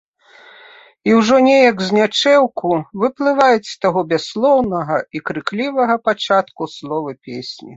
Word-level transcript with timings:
І 1.09 1.11
ўжо 1.17 1.35
неяк 1.47 1.83
знячэўку 1.89 2.71
выплываюць 3.03 3.71
з 3.73 3.75
таго 3.87 3.99
бясслоўнага 4.15 4.97
і 5.19 5.23
крыклівага 5.29 5.99
пачатку 6.09 6.63
словы 6.79 7.11
песні. 7.31 7.69